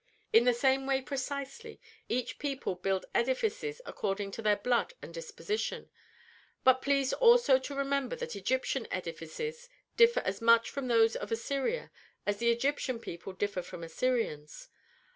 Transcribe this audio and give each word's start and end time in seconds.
In 0.33 0.45
the 0.45 0.53
same 0.55 0.87
way 0.87 0.99
precisely 0.99 1.79
each 2.09 2.39
people 2.39 2.73
build 2.73 3.05
edifices 3.13 3.81
according 3.85 4.31
to 4.31 4.41
their 4.41 4.55
blood 4.55 4.95
and 4.99 5.13
disposition. 5.13 5.91
Be 6.65 6.73
pleased 6.73 7.13
also 7.13 7.59
to 7.59 7.75
remember 7.75 8.15
that 8.15 8.35
Egyptian 8.35 8.87
edifices 8.89 9.69
differ 9.97 10.21
as 10.21 10.41
much 10.41 10.71
from 10.71 10.87
those 10.87 11.15
of 11.15 11.31
Assyria 11.31 11.91
as 12.25 12.37
the 12.37 12.49
Egyptian 12.49 12.97
people 12.99 13.31
differ 13.31 13.61
from 13.61 13.83
Assyrians. 13.83 14.69